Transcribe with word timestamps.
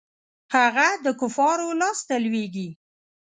هغه 0.55 0.87
د 1.05 1.05
کفارو 1.19 1.67
لاسته 1.81 2.13
لویږي. 2.23 2.69